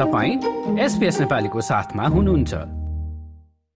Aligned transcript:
तपाईँ 0.00 0.78
एसपिएस 0.80 1.20
नेपालीको 1.20 1.60
साथमा 1.60 2.04
हुनुहुन्छ। 2.08 2.54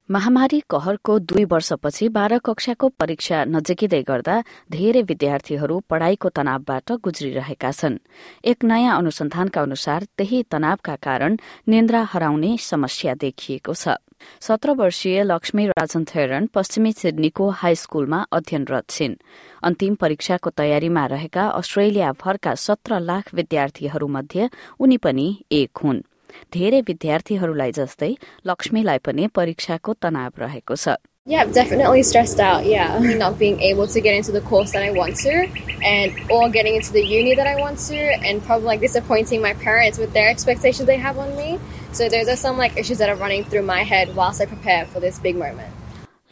महामारी 0.09 0.61
कहरको 0.71 1.19
दुई 1.19 1.45
वर्षपछि 1.45 2.09
बाह्र 2.09 2.39
कक्षाको 2.39 2.89
परीक्षा 2.89 3.45
नजिकिँदै 3.45 4.01
गर्दा 4.03 4.37
धेरै 4.73 5.03
विद्यार्थीहरू 5.03 5.79
पढ़ाईको 5.91 6.29
तनावबाट 6.29 6.93
गुज्रिरहेका 7.05 7.71
छन्। 7.71 7.99
एक 8.45 8.65
नयाँ 8.65 8.97
अनुसन्धानका 8.99 9.61
अनुसार 9.63 10.07
त्यही 10.17 10.43
तनावका 10.51 10.95
कारण 10.97 11.37
निन्द्रा 11.69 12.03
हराउने 12.13 12.57
समस्या 12.61 13.15
देखिएको 13.15 13.75
छ। 13.75 14.01
सत्र 14.41 14.71
वर्षीय 14.81 15.23
लक्ष्मी 15.23 15.67
राजन 15.67 16.05
थेरन 16.05 16.49
पश्चिमी 16.55 16.93
सिडनीको 16.93 17.49
हाई 17.51 17.75
स्कूलमा 17.75 18.25
अध्ययनरत 18.33 18.89
छिन्। 18.89 19.21
अन्तिम 19.63 19.95
परीक्षाको 19.95 20.51
तयारीमा 20.57 21.05
रहेका 21.07 21.45
अस्ट्रेलिया 21.61 22.13
भरका 22.25 22.55
सत्र 22.57 23.01
लाख 23.01 23.35
विद्यार्थीहरूमध्ये 23.35 24.49
उनी 24.81 24.97
पनि 24.97 25.29
एक 25.53 25.85
हुन्। 25.85 26.03
धेरै 26.55 26.81
विद्यार्थीहरूलाई 26.93 27.73
जस्तै 27.81 28.13
लक्ष्मीलाई 28.53 28.99
पनि 29.09 29.27
परीक्षाको 29.41 29.99
तनाव 30.07 30.47
रहेको 30.47 30.77
छ 30.85 30.97
Yeah, 31.27 31.45
definitely 31.47 32.03
stressed 32.03 32.39
out. 32.39 32.67
Yeah, 32.67 32.99
not 33.21 33.39
being 33.39 33.59
able 33.59 33.87
to 33.93 34.01
get 34.07 34.15
into 34.15 34.31
the 34.31 34.43
course 34.43 34.73
that 34.73 34.83
I 34.83 34.91
want 34.91 35.17
to, 35.21 35.49
and 35.83 36.19
or 36.31 36.51
getting 36.51 36.75
into 36.79 36.93
the 36.93 37.03
uni 37.03 37.35
that 37.39 37.47
I 37.47 37.55
want 37.59 37.79
to, 37.85 37.97
and 37.97 38.45
probably 38.45 38.67
like 38.67 38.81
disappointing 38.81 39.41
my 39.41 39.55
parents 39.55 39.97
with 39.99 40.13
their 40.13 40.29
expectations 40.29 40.87
they 40.87 40.99
have 40.99 41.17
on 41.17 41.33
me. 41.39 41.59
So 41.93 42.11
those 42.11 42.29
are 42.29 42.37
some 42.37 42.59
like 42.59 42.77
issues 42.77 42.99
that 42.99 43.09
are 43.09 43.17
running 43.17 43.45
through 43.45 43.63
my 43.63 43.81
head 43.93 44.15
whilst 44.15 44.43
I 44.43 44.47
prepare 44.53 44.85
for 44.85 45.01
this 45.07 45.19
big 45.29 45.41
moment. 45.45 45.73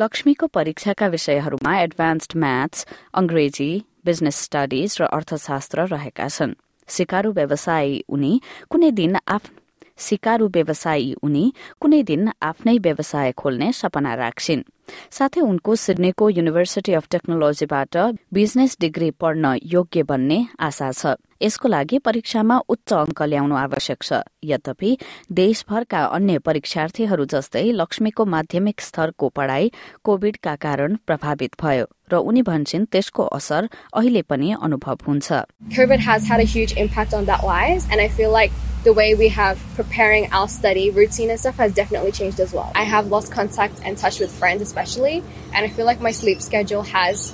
लक्ष्मीको 0.00 0.46
परीक्षाका 0.58 1.06
विषयहरूमा 1.14 1.78
advanced 1.80 2.36
maths 2.44 2.86
अंग्रेजी 3.22 3.70
business 4.04 4.42
studies 4.44 4.96
र 5.00 5.08
अर्थशास्त्र 5.18 5.86
रहेका 5.96 6.28
छन् 6.36 6.54
सिकारु 6.88 7.32
व्यवसायी 7.40 8.02
उनी 8.16 8.32
कुनै 8.70 8.90
दिन 9.00 9.16
आफ्नो 9.38 9.61
सिकारु 10.02 10.46
व्यवसायी 10.48 11.12
उनी 11.22 11.44
कुनै 11.80 12.02
दिन 12.02 12.22
आफ्नै 12.42 12.76
व्यवसाय 12.78 13.32
खोल्ने 13.40 13.72
सपना 13.72 14.12
राख्छिन्। 14.14 14.62
साथै 15.16 15.40
उनको 15.40 15.74
सिडनीको 15.76 16.28
युनिभर्सिटी 16.28 16.92
अफ 16.98 17.06
टेक्नोलोजीबाट 17.10 17.96
बिजनेस 18.34 18.76
डिग्री 18.80 19.10
पढ्न 19.20 19.44
योग्य 19.64 20.02
बन्ने 20.02 20.38
आशा 20.58 20.90
छ। 20.92 21.14
यसको 21.42 21.68
लागि 21.68 21.98
परीक्षामा 21.98 22.56
उच्च 22.68 22.92
अङ्क 22.92 23.22
ल्याउनु 23.22 23.54
आवश्यक 23.56 23.98
छ। 24.02 24.10
यद्यपि 24.44 24.90
देशभरका 25.30 26.00
अन्य 26.16 26.38
परीक्षार्थीहरू 26.38 27.24
जस्तै 27.34 27.64
लक्ष्मीको 27.72 28.22
माध्यमिक 28.34 28.80
स्तरको 28.80 29.28
पढ़ाई 29.28 29.70
कोविडका 30.04 30.54
कारण 30.66 30.90
प्रभावित 31.06 31.52
भयो 31.62 31.86
र 32.10 32.14
उनी 32.18 32.42
भन्छन् 32.42 32.90
त्यसको 32.92 33.22
असर 33.38 33.62
अहिले 33.94 34.22
पनि 34.22 34.48
अनुभव 34.62 34.96
हुन्छ। 35.06 35.28
The 38.84 38.92
way 38.92 39.14
we 39.14 39.28
have 39.28 39.60
preparing 39.74 40.24
our 40.32 40.48
study 40.48 40.90
routine 40.90 41.30
and 41.30 41.38
stuff 41.38 41.56
has 41.56 41.72
definitely 41.72 42.10
changed 42.10 42.40
as 42.40 42.52
well. 42.52 42.72
I 42.74 42.82
have 42.82 43.06
lost 43.06 43.30
contact 43.30 43.80
and 43.84 43.96
touch 43.96 44.18
with 44.18 44.32
friends, 44.32 44.60
especially, 44.60 45.22
and 45.54 45.64
I 45.64 45.68
feel 45.68 45.86
like 45.86 46.00
my 46.00 46.10
sleep 46.10 46.42
schedule 46.42 46.82
has 46.82 47.32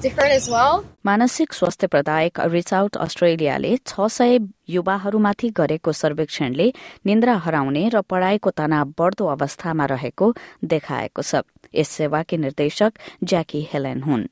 different 0.00 0.32
as 0.32 0.48
well. 0.48 0.84
मानसिक 1.06 1.52
स्वास्थ्य 1.52 1.86
प्रदायक 1.86 2.40
reach 2.52 2.72
out 2.74 2.96
अस्ट्रेलियाले 3.06 3.76
छ 3.86 4.06
सय 4.14 4.38
युवाहरूमाथि 4.68 5.48
गरेको 5.60 5.92
सर्वेक्षणले 6.00 6.72
निन्द्रा 7.06 7.34
हराउने 7.44 7.88
र 7.94 8.00
पढ़ाईको 8.12 8.50
तनाव 8.60 8.94
बढ़दो 8.98 9.26
अवस्थामा 9.36 9.86
रहेको 9.92 10.32
देखाएको 10.72 11.22
छ 11.22 11.42
यस 11.74 11.88
सेवाकी 12.00 12.36
निर्देशक 12.46 12.92
ज्याकी 13.24 13.62
हेलेन 13.72 14.02
हुन् 14.08 14.26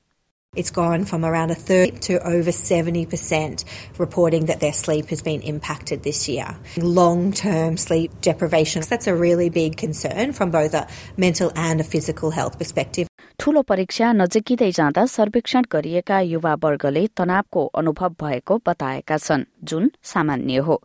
It's 0.56 0.70
gone 0.70 1.04
from 1.04 1.24
around 1.24 1.50
a 1.50 1.54
third 1.56 2.00
to 2.02 2.24
over 2.24 2.50
70% 2.50 3.64
reporting 3.98 4.46
that 4.46 4.60
their 4.60 4.72
sleep 4.72 5.08
has 5.08 5.22
been 5.22 5.40
impacted 5.42 6.02
this 6.02 6.28
year. 6.28 6.56
Long 6.76 7.32
term 7.32 7.76
sleep 7.76 8.12
deprivation, 8.20 8.82
that's 8.88 9.06
a 9.06 9.14
really 9.14 9.50
big 9.50 9.76
concern 9.76 10.32
from 10.32 10.50
both 10.50 10.74
a 10.74 10.86
mental 11.16 11.50
and 11.56 11.80
a 11.80 11.84
physical 11.84 12.30
health 12.30 12.58
perspective. 12.58 13.08
ठूलो 13.40 13.62
परीक्षा 13.62 14.12
नजिकिँदै 14.12 14.70
जाँदा 14.72 15.04
सर्वेक्षण 15.10 15.62
गरिएका 15.72 16.18
युवा 16.20 16.52
वर्गले 16.64 17.06
तनावको 17.18 17.64
अनुभव 17.80 18.14
भएको 18.22 18.58
बताएका 18.66 19.16
छन् 19.18 19.44
जुन 19.70 19.90
सामान्य 20.12 20.58
हो 20.66 20.76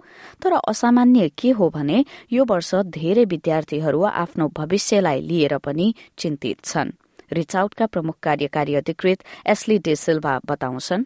तर 0.44 0.54
असामान्य 0.70 1.30
के 1.38 1.52
हो 1.60 1.70
भने 1.76 2.04
यो 2.32 2.46
वर्ष 2.50 2.74
धेरै 2.98 3.26
विद्यार्थीहरू 3.34 4.02
आफ्नो 4.24 4.48
भविष्यलाई 4.58 5.22
लिएर 5.30 5.58
पनि 5.66 5.94
चिन्तित 6.18 6.66
छन् 6.66 6.92
रिचआउटका 7.32 7.86
प्रमुख 7.86 8.16
कार्यकारी 8.24 8.76
अधिकृत 8.76 9.24
एसली 9.48 9.78
डे 9.80 9.96
सिल्भा 9.96 10.40
बताउँछन्। 10.46 11.04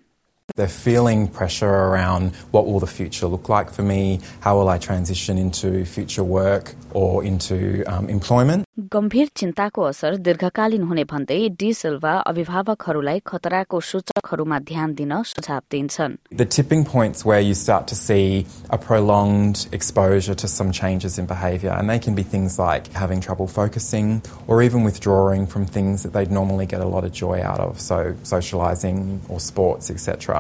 They're 0.57 0.67
feeling 0.67 1.29
pressure 1.29 1.69
around 1.69 2.35
what 2.51 2.67
will 2.67 2.81
the 2.81 2.87
future 2.89 3.27
look 3.27 3.49
like 3.49 3.71
for 3.71 3.83
me? 3.83 4.19
How 4.41 4.57
will 4.59 4.69
I 4.69 4.79
transition 4.79 5.39
into 5.39 5.85
future 5.85 6.25
work 6.25 6.75
or 6.93 7.23
into 7.23 7.85
um, 7.87 8.09
employment? 8.09 8.65
गम्भीर 8.95 9.29
चिन्ताको 9.37 9.83
असर 9.83 10.17
दीर्घकालीन 10.27 10.83
हुने 10.89 11.05
भन्दै 11.11 11.39
डी 11.61 11.73
सिल्भा 11.75 12.13
अभिभावकहरूलाई 12.31 13.21
खतराको 13.27 13.81
सूचकहरूमा 13.91 14.59
ध्यान 14.71 14.95
दिन 15.01 15.15
सुझाव 15.31 15.61
दिन्छन् 15.75 16.15
The 16.43 16.47
tipping 16.57 16.85
points 16.85 17.25
where 17.25 17.41
you 17.41 17.55
start 17.55 17.89
to 17.89 17.97
see 17.97 18.47
a 18.71 18.79
prolonged 18.79 19.67
exposure 19.73 20.37
to 20.43 20.47
some 20.47 20.71
changes 20.71 21.19
in 21.19 21.27
behaviour, 21.27 21.73
and 21.73 21.91
they 21.91 21.99
can 21.99 22.15
be 22.15 22.23
things 22.23 22.59
like 22.59 22.93
having 22.93 23.21
trouble 23.21 23.49
focusing 23.49 24.23
or 24.47 24.63
even 24.63 24.85
withdrawing 24.85 25.49
from 25.49 25.67
things 25.67 26.05
that 26.05 26.13
they'd 26.13 26.31
normally 26.31 26.67
get 26.67 26.81
a 26.81 26.89
lot 26.95 27.03
of 27.03 27.13
joy 27.13 27.43
out 27.43 27.59
of, 27.59 27.81
so 27.81 28.15
socialising 28.23 29.19
or 29.29 29.41
sports, 29.41 29.91
etc. 29.91 30.32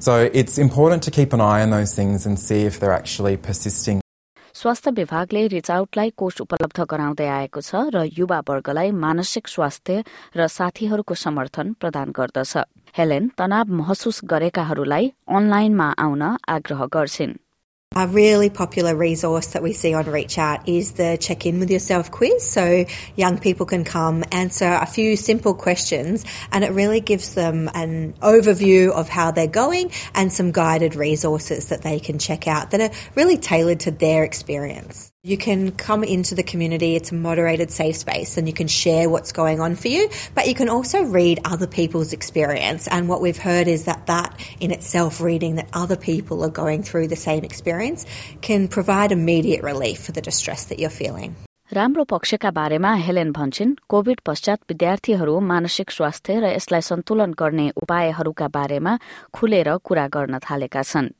So 0.00 0.30
it's 0.32 0.58
important 0.58 1.02
to 1.02 1.10
keep 1.10 1.32
an 1.32 1.40
eye 1.40 1.62
on 1.62 1.70
those 1.70 1.94
things 1.94 2.26
and 2.26 2.38
see 2.38 2.64
if 2.64 2.80
they're 2.80 2.98
actually 3.02 3.36
persisting 3.36 4.02
स्वास्थ्य 4.54 4.90
विभागले 4.90 5.46
रिचआउटलाई 5.52 6.10
कोष 6.16 6.40
उपलब्ध 6.40 6.78
गराउँदै 6.90 7.26
आएको 7.28 7.60
छ 7.60 7.80
र 7.94 8.04
युवा 8.18 8.38
वर्गलाई 8.48 8.90
मानसिक 9.04 9.48
स्वास्थ्य 9.54 10.04
र 10.36 10.46
साथीहरूको 10.48 11.14
समर्थन 11.24 11.72
प्रदान 11.80 12.12
गर्दछ 12.18 12.56
हेलेन 12.98 13.28
तनाव 13.38 13.74
महसुस 13.80 14.20
गरेकाहरूलाई 14.32 15.12
अनलाइनमा 15.38 15.88
आउन 16.04 16.22
आग्रह 16.56 16.84
गर्छिन् 16.96 17.34
a 17.93 18.07
really 18.07 18.49
popular 18.49 18.95
resource 18.95 19.47
that 19.47 19.61
we 19.61 19.73
see 19.73 19.93
on 19.93 20.05
Reach 20.05 20.37
Out 20.37 20.69
is 20.69 20.93
the 20.93 21.17
check 21.19 21.45
in 21.45 21.59
with 21.59 21.69
yourself 21.69 22.09
quiz. 22.09 22.49
So 22.49 22.85
young 23.17 23.37
people 23.37 23.65
can 23.65 23.83
come 23.83 24.23
answer 24.31 24.65
a 24.65 24.85
few 24.85 25.17
simple 25.17 25.53
questions 25.53 26.23
and 26.53 26.63
it 26.63 26.71
really 26.71 27.01
gives 27.01 27.35
them 27.35 27.69
an 27.73 28.13
overview 28.21 28.91
of 28.91 29.09
how 29.09 29.31
they're 29.31 29.45
going 29.45 29.91
and 30.15 30.31
some 30.31 30.53
guided 30.53 30.95
resources 30.95 31.67
that 31.67 31.81
they 31.81 31.99
can 31.99 32.17
check 32.17 32.47
out 32.47 32.71
that 32.71 32.79
are 32.79 32.97
really 33.15 33.37
tailored 33.37 33.81
to 33.81 33.91
their 33.91 34.23
experience. 34.23 35.10
You 35.24 35.36
can 35.36 35.72
come 35.72 36.04
into 36.04 36.34
the 36.34 36.42
community, 36.42 36.94
it's 36.96 37.12
a 37.12 37.14
moderated 37.14 37.70
safe 37.70 37.96
space, 37.96 38.36
and 38.36 38.46
you 38.46 38.54
can 38.54 38.68
share 38.68 39.08
what's 39.10 39.32
going 39.32 39.60
on 39.60 39.74
for 39.74 39.88
you, 39.88 40.08
but 40.34 40.46
you 40.46 40.54
can 40.54 40.68
also 40.68 41.02
read 41.02 41.40
other 41.44 41.66
people's 41.66 42.12
experience. 42.12 42.86
And 42.88 43.08
what 43.08 43.20
we've 43.20 43.42
heard 43.46 43.68
is 43.68 43.86
that 43.86 44.06
that 44.06 44.38
in 44.60 44.70
itself, 44.70 45.20
reading 45.20 45.56
that 45.56 45.68
other 45.72 45.96
people 45.96 46.44
are 46.44 46.54
going 46.62 46.82
through 46.82 47.08
the 47.08 47.16
same 47.16 47.42
experience, 47.44 48.06
can 48.40 48.68
provide 48.68 49.10
immediate 49.12 49.62
relief 49.62 50.00
for 50.00 50.12
the 50.12 50.20
distress 50.20 50.64
that 50.66 50.78
you're 50.78 50.98
feeling. 51.02 51.34
राम्रो 51.72 52.04
पक्षका 52.04 52.50
बारेमा 52.50 52.92
Helen 52.94 53.30
भन्छन् 53.32 53.74
Covid 53.88 54.20
पश्चात 54.26 54.58
विद्यार्थीहरू 54.70 55.38
मानसिक 55.50 55.90
स्वास्थ्य 55.90 56.38
र 56.40 56.54
यसलाई 56.54 56.80
सन्तुलन 56.90 57.32
गर्ने 57.42 57.66
उपायहरूका 57.82 58.48
बारेमा 58.54 58.92
खुलेर 59.34 59.76
कुरा 59.82 60.06
गर्न 60.14 60.38
थालेका 60.46 60.82
छन् 60.82 61.10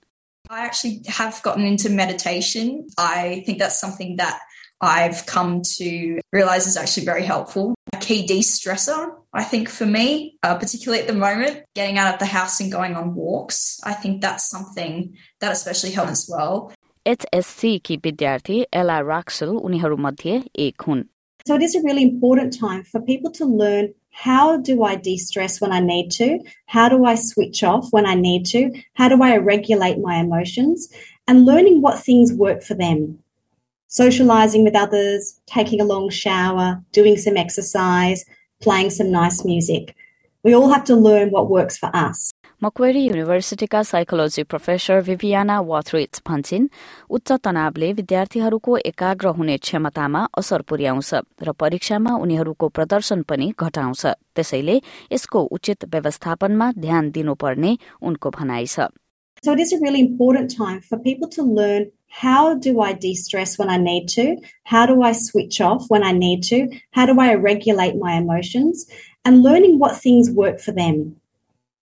I 0.49 0.65
actually 0.65 1.03
have 1.09 1.43
gotten 1.43 1.65
into 1.65 1.91
meditation. 1.91 2.87
I 2.97 3.43
think 3.47 3.59
that's 3.59 3.81
something 3.81 4.17
that 4.17 4.39
I've 4.81 5.25
come 5.27 5.63
to 5.79 6.21
realize 6.33 6.67
is 6.67 6.77
actually 6.77 7.07
very 7.07 7.25
helpful. 7.25 7.75
A 7.93 7.97
key 7.97 8.27
de 8.27 8.41
stressor, 8.41 9.15
I 9.33 9.43
think, 9.43 9.69
for 9.69 9.87
me, 9.87 10.37
uh, 10.43 10.57
particularly 10.57 11.01
at 11.03 11.09
the 11.09 11.15
moment, 11.15 11.65
getting 11.75 11.99
out 11.99 12.15
of 12.15 12.21
the 12.21 12.27
house 12.27 12.61
and 12.61 12.71
going 12.71 12.95
on 12.95 13.15
walks. 13.15 13.81
I 13.85 13.95
think 13.95 14.21
that's 14.21 14.49
something 14.49 15.17
that 15.41 15.53
especially 15.53 15.93
helps 15.93 16.11
as 16.11 16.29
well. 16.31 16.73
HSC 17.07 17.79
की 17.85 17.97
विद्यार्थी 18.05 18.65
एला 18.77 18.99
राक्सल 19.01 19.49
उनीहरूमध्ये 19.57 20.41
एक 20.59 20.83
हुन् 20.87 21.05
So 21.47 21.55
it 21.55 21.63
is 21.63 21.77
a 21.77 21.83
really 21.83 22.03
important 22.03 22.59
time 22.59 22.83
for 22.83 23.01
people 23.01 23.31
to 23.31 23.45
learn 23.45 23.95
how 24.12 24.58
do 24.58 24.84
I 24.84 24.96
de 24.96 25.18
stress 25.18 25.60
when 25.60 25.72
I 25.72 25.80
need 25.80 26.12
to? 26.12 26.40
How 26.68 26.90
do 26.90 27.06
I 27.06 27.16
switch 27.16 27.64
off 27.64 27.92
when 27.92 28.06
I 28.06 28.14
need 28.14 28.46
to? 28.48 28.72
How 28.94 29.10
do 29.10 29.22
I 29.24 29.38
regulate 29.38 30.00
my 30.00 30.18
emotions? 30.18 30.90
And 31.28 31.46
learning 31.46 31.82
what 31.82 32.00
things 32.00 32.34
work 32.34 32.62
for 32.62 32.74
them. 32.74 33.20
Socializing 33.88 34.64
with 34.64 34.76
others, 34.76 35.40
taking 35.48 35.82
a 35.82 35.86
long 35.86 36.10
shower, 36.10 36.84
doing 36.92 37.18
some 37.18 37.38
exercise, 37.38 38.24
playing 38.62 38.90
some 38.90 39.12
nice 39.12 39.44
music. 39.44 39.96
We 40.44 40.54
all 40.54 40.72
have 40.72 40.84
to 40.86 40.96
learn 40.96 41.30
what 41.30 41.50
works 41.50 41.78
for 41.78 41.90
us. 41.94 42.32
Macquarie 42.64 43.02
युनिभर्सिटीका 43.04 43.82
psychology 43.90 44.42
professor 44.50 45.00
Viviana 45.04 45.60
Wuthrich 45.70 46.22
भन्छन् 46.28 46.66
उच्च 47.18 47.32
तनावले 47.46 47.88
विद्यार्थीहरूको 48.00 48.76
एकाग्र 48.90 49.28
हुने 49.38 49.56
क्षमतामा 49.66 50.22
असर 50.40 50.62
पुर्याउँछ 50.70 51.14
र 51.48 51.52
परीक्षामा 51.64 52.12
उनीहरूको 52.26 52.68
प्रदर्शन 52.78 53.22
पनि 53.32 53.48
घटाउँछ 53.58 54.06
त्यसैले 54.36 54.76
यसको 55.14 55.42
उचित 55.58 55.86
व्यवस्थापनमा 55.94 56.68
ध्यान 56.86 57.10
दिनुपर्ने 57.16 57.72
उनको 58.10 58.30
भनाइ 58.38 58.68
छ 58.74 58.88
So 59.44 59.54
it 59.54 59.62
is 59.66 59.74
a 59.74 59.80
really 59.82 60.02
important 60.02 60.54
time 60.56 60.82
for 60.90 61.00
people 61.00 61.30
to 61.30 61.44
learn 61.60 61.88
how 62.26 62.54
do 62.66 62.76
I 62.82 62.92
de 63.06 63.16
stress 63.16 63.58
when 63.58 63.72
I 63.72 63.78
need 63.78 64.06
to? 64.10 64.28
How 64.66 64.86
do 64.86 65.02
I 65.02 65.14
switch 65.14 65.60
off 65.70 65.90
when 65.96 66.04
I 66.04 66.12
need 66.12 66.44
to? 66.52 66.62
How 66.92 67.08
do 67.08 67.18
I 67.26 67.34
regulate 67.48 67.98
my 68.04 68.14
emotions? 68.18 68.86
And 69.26 69.42
learning 69.50 69.80
what 69.80 69.98
things 70.06 70.32
work 70.44 70.60
for 70.60 70.74
them. 70.74 71.02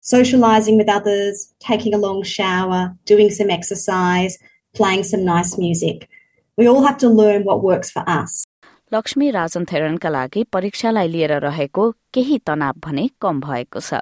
Socializing 0.07 0.79
with 0.79 0.89
others, 0.89 1.55
taking 1.61 1.95
a 1.95 1.99
long 1.99 2.23
shower, 2.23 2.95
doing 3.07 3.31
some 3.31 3.51
exercise, 3.51 4.39
playing 4.75 5.05
some 5.05 5.25
nice 5.25 5.57
music. 5.59 6.09
We 6.57 6.67
all 6.67 6.83
have 6.83 6.99
to 6.99 7.09
learn 7.09 7.45
what 7.45 7.63
works 7.63 7.91
for 7.91 8.03
us. 8.09 8.45
Lakshmi 8.93 9.31
Rajan 9.31 9.65
थेरनका 9.73 10.09
लागि 10.09 10.43
परीक्षालाई 10.53 11.09
लिएर 11.09 11.33
रहेको 11.43 11.91
केही 12.15 12.39
तनाव 12.47 12.81
भने 12.87 13.09
कम 13.21 13.41
भएको 13.41 13.81
छ 13.81 14.01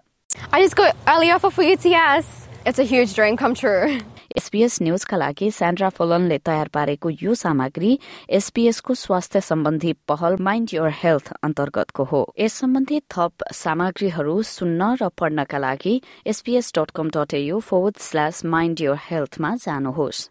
I 0.52 0.62
just 0.62 0.76
got 0.76 0.96
early 1.08 1.31
offer 1.31 1.50
for 1.50 1.62
UTS. 1.62 2.49
It's 2.67 2.78
a 2.78 2.84
huge 2.84 3.14
dream 3.14 3.37
come 3.37 3.55
true. 3.55 4.00
SBS 4.37 4.81
न्यूजका 4.81 5.17
लागि 5.17 5.49
Sandra 5.51 5.89
फोलनले 5.89 6.37
तयार 6.37 6.67
पारेको 6.67 7.09
यो 7.09 7.33
सामग्री 7.35 7.99
एसपीएसको 8.29 8.93
स्वास्थ्य 8.93 9.41
सम्बन्धी 9.41 9.93
पहल 10.07 10.35
माइन्ड 10.41 10.73
योर 10.73 10.89
हेल्थ 11.03 11.31
अन्तर्गतको 11.43 12.03
हो। 12.03 12.21
यस 12.39 12.53
सम्बन्धी 12.53 12.99
थप 13.11 13.47
सामग्रीहरू 13.53 14.41
सुन्न 14.43 14.95
र 15.01 15.09
पढ्नका 15.17 15.57
लागि 15.57 16.01
SBS 16.27 16.71
dot 16.77 16.91
com 16.91 17.09
dot 17.09 17.33
AU 17.33 17.59
forward 17.59 17.97
slash 18.01 18.45
mind 18.45 18.81
your 18.81 18.97
हेल्थमा 19.09 19.55
जानुहोस्। 19.55 20.29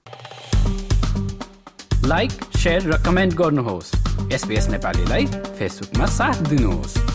लाइक 2.07 2.31
र 2.67 3.03
कमेन्ट 3.07 3.35
गर्नुहोस्। 3.35 3.95
एसपीएस 4.33 4.69
नेपालीलाई 4.69 5.27
फेसबुकमा 5.27 6.07
साथ 6.13 6.49
दिनुहोस्। 6.49 7.14